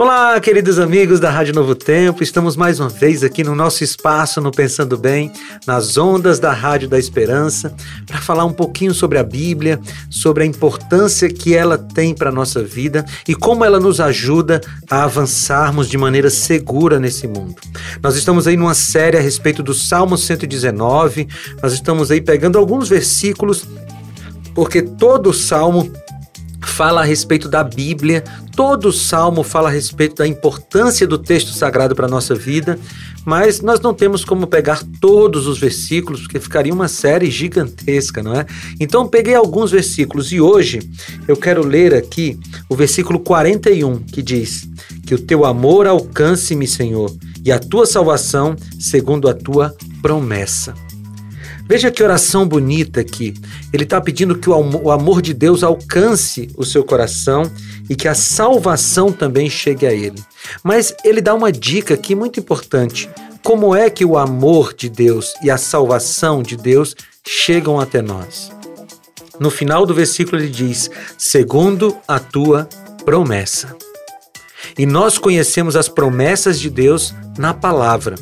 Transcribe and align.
Olá, 0.00 0.38
queridos 0.38 0.78
amigos 0.78 1.18
da 1.18 1.28
Rádio 1.28 1.52
Novo 1.52 1.74
Tempo. 1.74 2.22
Estamos 2.22 2.54
mais 2.54 2.78
uma 2.78 2.88
vez 2.88 3.24
aqui 3.24 3.42
no 3.42 3.52
nosso 3.52 3.82
espaço 3.82 4.40
no 4.40 4.52
Pensando 4.52 4.96
Bem, 4.96 5.32
nas 5.66 5.98
ondas 5.98 6.38
da 6.38 6.52
Rádio 6.52 6.88
da 6.88 6.96
Esperança, 6.96 7.74
para 8.06 8.20
falar 8.20 8.44
um 8.44 8.52
pouquinho 8.52 8.94
sobre 8.94 9.18
a 9.18 9.24
Bíblia, 9.24 9.80
sobre 10.08 10.44
a 10.44 10.46
importância 10.46 11.28
que 11.28 11.52
ela 11.52 11.76
tem 11.76 12.14
para 12.14 12.30
a 12.30 12.32
nossa 12.32 12.62
vida 12.62 13.04
e 13.26 13.34
como 13.34 13.64
ela 13.64 13.80
nos 13.80 13.98
ajuda 13.98 14.60
a 14.88 15.02
avançarmos 15.02 15.88
de 15.88 15.98
maneira 15.98 16.30
segura 16.30 17.00
nesse 17.00 17.26
mundo. 17.26 17.56
Nós 18.00 18.14
estamos 18.14 18.46
aí 18.46 18.56
numa 18.56 18.74
série 18.74 19.18
a 19.18 19.20
respeito 19.20 19.64
do 19.64 19.74
Salmo 19.74 20.16
119, 20.16 21.26
nós 21.60 21.72
estamos 21.72 22.12
aí 22.12 22.20
pegando 22.20 22.56
alguns 22.56 22.88
versículos, 22.88 23.66
porque 24.54 24.80
todo 24.80 25.30
o 25.30 25.34
salmo 25.34 25.90
fala 26.78 27.00
a 27.00 27.04
respeito 27.04 27.48
da 27.48 27.64
Bíblia, 27.64 28.22
todo 28.54 28.92
salmo 28.92 29.42
fala 29.42 29.68
a 29.68 29.72
respeito 29.72 30.14
da 30.14 30.28
importância 30.28 31.08
do 31.08 31.18
texto 31.18 31.50
sagrado 31.50 31.92
para 31.92 32.06
a 32.06 32.08
nossa 32.08 32.36
vida, 32.36 32.78
mas 33.24 33.60
nós 33.60 33.80
não 33.80 33.92
temos 33.92 34.24
como 34.24 34.46
pegar 34.46 34.84
todos 35.00 35.48
os 35.48 35.58
versículos, 35.58 36.20
porque 36.20 36.38
ficaria 36.38 36.72
uma 36.72 36.86
série 36.86 37.32
gigantesca, 37.32 38.22
não 38.22 38.32
é? 38.32 38.46
Então 38.78 39.08
peguei 39.08 39.34
alguns 39.34 39.72
versículos 39.72 40.30
e 40.30 40.40
hoje 40.40 40.78
eu 41.26 41.36
quero 41.36 41.66
ler 41.66 41.92
aqui 41.92 42.38
o 42.68 42.76
versículo 42.76 43.18
41, 43.18 43.98
que 44.04 44.22
diz: 44.22 44.68
Que 45.04 45.16
o 45.16 45.18
teu 45.18 45.44
amor 45.44 45.84
alcance-me, 45.88 46.68
Senhor, 46.68 47.12
e 47.44 47.50
a 47.50 47.58
tua 47.58 47.86
salvação 47.86 48.54
segundo 48.78 49.28
a 49.28 49.34
tua 49.34 49.74
promessa. 50.00 50.72
Veja 51.68 51.90
que 51.90 52.02
oração 52.02 52.48
bonita 52.48 53.00
aqui. 53.00 53.34
Ele 53.72 53.84
está 53.84 54.00
pedindo 54.00 54.38
que 54.38 54.48
o 54.48 54.90
amor 54.90 55.20
de 55.20 55.34
Deus 55.34 55.62
alcance 55.62 56.48
o 56.56 56.64
seu 56.64 56.82
coração 56.82 57.42
e 57.90 57.94
que 57.94 58.08
a 58.08 58.14
salvação 58.14 59.12
também 59.12 59.50
chegue 59.50 59.86
a 59.86 59.92
ele. 59.92 60.22
Mas 60.64 60.94
ele 61.04 61.20
dá 61.20 61.34
uma 61.34 61.52
dica 61.52 61.92
aqui 61.92 62.14
muito 62.14 62.40
importante. 62.40 63.10
Como 63.44 63.76
é 63.76 63.90
que 63.90 64.04
o 64.04 64.16
amor 64.16 64.72
de 64.74 64.88
Deus 64.88 65.34
e 65.42 65.50
a 65.50 65.58
salvação 65.58 66.42
de 66.42 66.56
Deus 66.56 66.96
chegam 67.26 67.78
até 67.78 68.00
nós? 68.00 68.50
No 69.38 69.50
final 69.50 69.84
do 69.84 69.94
versículo 69.94 70.40
ele 70.40 70.50
diz: 70.50 70.90
segundo 71.18 71.96
a 72.08 72.18
tua 72.18 72.66
promessa. 73.04 73.76
E 74.76 74.86
nós 74.86 75.18
conhecemos 75.18 75.76
as 75.76 75.88
promessas 75.88 76.58
de 76.58 76.70
Deus 76.70 77.14
na 77.36 77.52
palavra. 77.52 78.16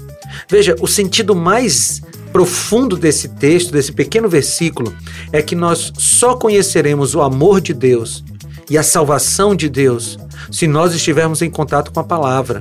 Veja, 0.48 0.75
o 0.81 0.86
sentido 0.86 1.34
mais 1.34 2.03
profundo 2.37 2.98
desse 2.98 3.29
texto, 3.29 3.73
desse 3.73 3.91
pequeno 3.91 4.29
versículo, 4.29 4.95
é 5.33 5.41
que 5.41 5.55
nós 5.55 5.91
só 5.97 6.37
conheceremos 6.37 7.15
o 7.15 7.23
amor 7.23 7.62
de 7.62 7.73
Deus 7.73 8.23
e 8.69 8.77
a 8.77 8.83
salvação 8.83 9.56
de 9.56 9.70
Deus 9.70 10.19
se 10.51 10.67
nós 10.67 10.95
estivermos 10.95 11.41
em 11.41 11.48
contato 11.48 11.91
com 11.91 11.98
a 11.98 12.05
palavra. 12.05 12.61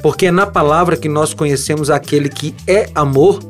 Porque 0.00 0.26
é 0.26 0.30
na 0.30 0.46
palavra 0.46 0.96
que 0.96 1.08
nós 1.08 1.34
conhecemos 1.34 1.90
aquele 1.90 2.28
que 2.28 2.54
é 2.64 2.88
amor 2.94 3.40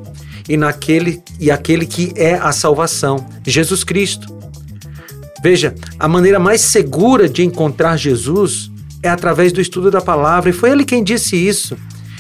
e 0.49 0.57
naquele 0.57 1.23
e 1.39 1.51
aquele 1.51 1.85
que 1.85 2.15
é 2.17 2.37
a 2.37 2.51
salvação, 2.51 3.27
Jesus 3.47 3.85
Cristo. 3.85 4.27
Veja, 5.43 5.75
a 5.99 6.09
maneira 6.09 6.39
mais 6.39 6.63
segura 6.63 7.29
de 7.29 7.45
encontrar 7.45 7.99
Jesus 7.99 8.71
é 9.03 9.11
através 9.11 9.53
do 9.53 9.61
estudo 9.61 9.91
da 9.91 10.01
palavra, 10.01 10.49
e 10.49 10.55
foi 10.55 10.71
ele 10.71 10.87
quem 10.87 11.05
disse 11.05 11.37
isso. 11.37 11.77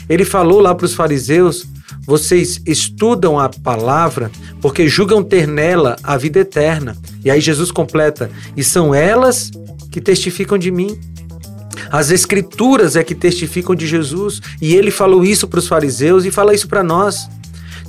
Ele 0.06 0.26
falou 0.26 0.60
lá 0.60 0.74
para 0.74 0.84
os 0.84 0.92
fariseus 0.92 1.66
vocês 2.08 2.58
estudam 2.64 3.38
a 3.38 3.50
palavra 3.50 4.30
porque 4.62 4.88
julgam 4.88 5.22
ter 5.22 5.46
nela 5.46 5.94
a 6.02 6.16
vida 6.16 6.40
eterna. 6.40 6.96
E 7.22 7.30
aí 7.30 7.38
Jesus 7.38 7.70
completa: 7.70 8.30
e 8.56 8.64
são 8.64 8.94
elas 8.94 9.50
que 9.90 10.00
testificam 10.00 10.56
de 10.56 10.70
mim. 10.70 10.98
As 11.92 12.10
escrituras 12.10 12.96
é 12.96 13.04
que 13.04 13.14
testificam 13.14 13.74
de 13.74 13.86
Jesus, 13.86 14.40
e 14.58 14.74
ele 14.74 14.90
falou 14.90 15.22
isso 15.22 15.46
para 15.46 15.58
os 15.58 15.68
fariseus 15.68 16.24
e 16.24 16.30
fala 16.30 16.54
isso 16.54 16.66
para 16.66 16.82
nós. 16.82 17.28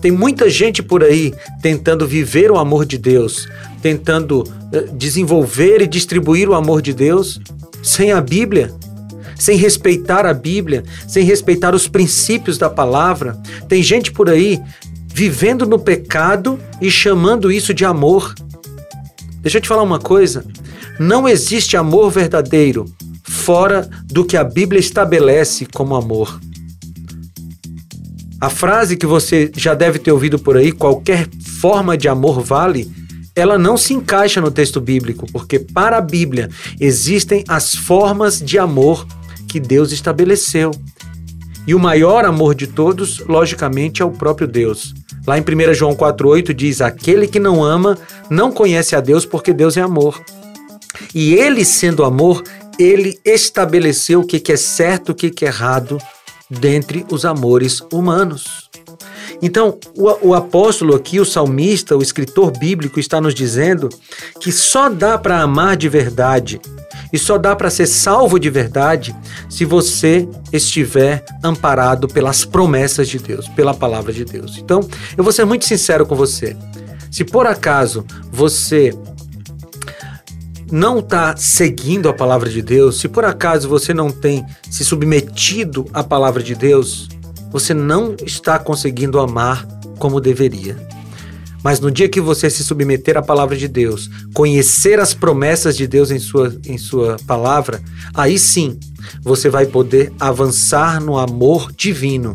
Tem 0.01 0.11
muita 0.11 0.49
gente 0.49 0.83
por 0.83 1.01
aí 1.01 1.33
tentando 1.61 2.05
viver 2.05 2.51
o 2.51 2.57
amor 2.57 2.85
de 2.85 2.97
Deus, 2.97 3.47
tentando 3.81 4.43
eh, 4.73 4.85
desenvolver 4.91 5.81
e 5.81 5.87
distribuir 5.87 6.49
o 6.49 6.55
amor 6.55 6.81
de 6.81 6.93
Deus 6.93 7.39
sem 7.81 8.11
a 8.11 8.19
Bíblia, 8.19 8.73
sem 9.39 9.57
respeitar 9.57 10.25
a 10.25 10.33
Bíblia, 10.33 10.83
sem 11.07 11.23
respeitar 11.23 11.73
os 11.73 11.87
princípios 11.87 12.57
da 12.57 12.69
palavra. 12.69 13.41
Tem 13.67 13.81
gente 13.81 14.11
por 14.11 14.29
aí 14.29 14.61
vivendo 15.07 15.65
no 15.65 15.79
pecado 15.79 16.59
e 16.79 16.91
chamando 16.91 17.51
isso 17.51 17.73
de 17.73 17.85
amor. 17.85 18.35
Deixa 19.41 19.57
eu 19.57 19.61
te 19.61 19.67
falar 19.67 19.81
uma 19.81 19.99
coisa: 19.99 20.45
não 20.99 21.27
existe 21.27 21.75
amor 21.75 22.11
verdadeiro 22.11 22.85
fora 23.23 23.89
do 24.05 24.25
que 24.25 24.37
a 24.37 24.43
Bíblia 24.43 24.79
estabelece 24.79 25.65
como 25.65 25.95
amor. 25.95 26.39
A 28.41 28.49
frase 28.49 28.95
que 28.95 29.05
você 29.05 29.51
já 29.55 29.73
deve 29.73 29.99
ter 29.99 30.11
ouvido 30.11 30.39
por 30.39 30.55
aí, 30.55 30.71
qualquer 30.71 31.27
forma 31.59 31.97
de 31.97 32.07
amor 32.07 32.41
vale, 32.41 32.89
ela 33.35 33.57
não 33.57 33.77
se 33.77 33.93
encaixa 33.93 34.39
no 34.39 34.51
texto 34.51 34.79
bíblico, 34.79 35.25
porque 35.31 35.59
para 35.59 35.97
a 35.97 36.01
Bíblia 36.01 36.49
existem 36.79 37.43
as 37.47 37.75
formas 37.75 38.39
de 38.39 38.57
amor 38.57 39.05
que 39.49 39.59
Deus 39.59 39.91
estabeleceu. 39.91 40.71
E 41.67 41.75
o 41.75 41.79
maior 41.79 42.23
amor 42.23 42.55
de 42.55 42.67
todos, 42.67 43.19
logicamente, 43.19 44.01
é 44.01 44.05
o 44.05 44.11
próprio 44.11 44.47
Deus. 44.47 44.93
Lá 45.27 45.37
em 45.37 45.41
1 45.41 45.73
João 45.73 45.95
4,8 45.95 46.53
diz: 46.53 46.81
Aquele 46.81 47.27
que 47.27 47.39
não 47.39 47.63
ama 47.63 47.97
não 48.29 48.51
conhece 48.51 48.95
a 48.95 49.01
Deus, 49.01 49.25
porque 49.25 49.51
Deus 49.51 49.75
é 49.75 49.81
amor. 49.81 50.21
E 51.13 51.33
ele, 51.33 51.65
sendo 51.65 52.03
amor, 52.03 52.43
ele 52.77 53.19
estabeleceu 53.25 54.21
o 54.21 54.25
que 54.25 54.51
é 54.51 54.57
certo, 54.57 55.09
o 55.09 55.15
que 55.15 55.45
é 55.45 55.47
errado 55.47 55.97
dentre 56.49 57.05
os 57.11 57.25
amores 57.25 57.81
humanos. 57.91 58.69
Então, 59.41 59.77
o, 59.95 60.29
o, 60.29 60.33
apóstolo 60.33 60.95
aqui, 60.95 61.19
o 61.19 61.25
salmista, 61.25 61.95
o 61.95 62.01
escritor 62.01 62.51
bíblico, 62.57 62.99
está 62.99 63.21
nos 63.21 63.33
dizendo 63.33 63.89
que 64.39 64.51
só 64.51 64.89
dá 64.89 65.17
para 65.17 65.41
amar 65.41 65.77
de 65.77 65.87
verdade 65.87 66.59
e 67.11 67.17
só 67.17 67.37
dá 67.37 67.55
para 67.55 67.69
ser 67.69 67.87
salvo 67.87 68.39
de 68.39 68.49
verdade 68.49 69.15
se 69.49 69.65
você 69.65 70.27
estiver 70.51 71.23
amparado 71.43 72.07
pelas 72.07 72.45
promessas 72.45 73.07
de 73.07 73.19
Deus, 73.19 73.47
pela 73.49 73.73
palavra 73.73 74.13
de 74.13 74.23
Deus. 74.25 74.57
Então, 74.57 74.87
eu 75.17 75.23
vou 75.23 75.33
ser 75.33 75.45
muito 75.45 75.65
sincero 75.65 76.05
com 76.05 76.15
você. 76.15 76.55
Se 77.11 77.23
por 77.23 77.47
acaso 77.47 78.05
você 78.31 78.93
não 80.71 80.99
está 80.99 81.35
seguindo 81.35 82.07
a 82.09 82.13
palavra 82.13 82.49
de 82.49 82.61
Deus, 82.61 82.99
se 82.99 83.07
por 83.07 83.25
acaso 83.25 83.67
você 83.67 83.93
não 83.93 84.11
tem 84.11 84.45
se 84.69 84.85
submetido 84.85 85.87
à 85.93 86.03
palavra 86.03 86.43
de 86.43 86.53
Deus, 86.53 87.09
você 87.51 87.73
não 87.73 88.15
está 88.23 88.59
conseguindo 88.59 89.19
amar 89.19 89.67
como 89.97 90.21
deveria. 90.21 90.77
Mas 91.63 91.79
no 91.79 91.91
dia 91.91 92.07
que 92.07 92.21
você 92.21 92.49
se 92.49 92.63
submeter 92.63 93.17
à 93.17 93.21
palavra 93.21 93.55
de 93.55 93.67
Deus, 93.67 94.09
conhecer 94.33 94.99
as 94.99 95.13
promessas 95.13 95.75
de 95.75 95.87
Deus 95.87 96.11
em 96.11 96.19
sua, 96.19 96.55
em 96.65 96.77
sua 96.77 97.17
palavra, 97.27 97.81
aí 98.13 98.39
sim 98.39 98.79
você 99.21 99.49
vai 99.49 99.65
poder 99.65 100.11
avançar 100.19 101.01
no 101.01 101.17
amor 101.17 101.71
divino, 101.71 102.33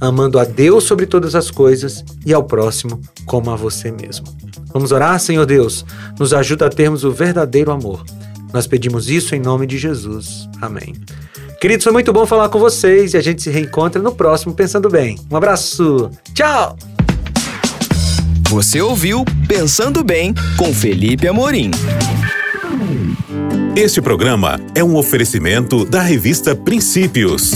amando 0.00 0.38
a 0.38 0.44
Deus 0.44 0.84
sobre 0.84 1.06
todas 1.06 1.34
as 1.34 1.50
coisas 1.50 2.04
e 2.24 2.32
ao 2.32 2.44
próximo 2.44 3.00
como 3.26 3.50
a 3.50 3.56
você 3.56 3.90
mesmo. 3.90 4.26
Vamos 4.72 4.92
orar, 4.92 5.18
Senhor 5.18 5.44
Deus, 5.46 5.84
nos 6.18 6.32
ajuda 6.32 6.66
a 6.66 6.70
termos 6.70 7.02
o 7.02 7.10
verdadeiro 7.10 7.72
amor. 7.72 8.04
Nós 8.52 8.66
pedimos 8.66 9.10
isso 9.10 9.34
em 9.34 9.40
nome 9.40 9.66
de 9.66 9.78
Jesus. 9.78 10.48
Amém. 10.60 10.94
Queridos, 11.60 11.84
foi 11.84 11.92
muito 11.92 12.12
bom 12.12 12.24
falar 12.24 12.48
com 12.48 12.58
vocês 12.58 13.12
e 13.12 13.16
a 13.16 13.20
gente 13.20 13.42
se 13.42 13.50
reencontra 13.50 14.00
no 14.00 14.12
próximo 14.12 14.54
Pensando 14.54 14.88
Bem. 14.88 15.18
Um 15.30 15.36
abraço. 15.36 16.10
Tchau! 16.32 16.99
Você 18.50 18.80
ouviu 18.80 19.24
Pensando 19.46 20.02
Bem 20.02 20.34
com 20.56 20.74
Felipe 20.74 21.28
Amorim. 21.28 21.70
Este 23.76 24.02
programa 24.02 24.58
é 24.74 24.82
um 24.82 24.96
oferecimento 24.96 25.84
da 25.84 26.02
revista 26.02 26.56
Princípios. 26.56 27.52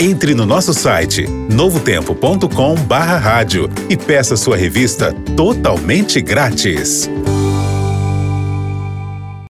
Entre 0.00 0.34
no 0.34 0.46
nosso 0.46 0.72
site 0.72 1.26
novotempo.com/rádio 1.26 3.68
e 3.90 3.98
peça 3.98 4.34
sua 4.34 4.56
revista 4.56 5.12
totalmente 5.36 6.22
grátis. 6.22 7.06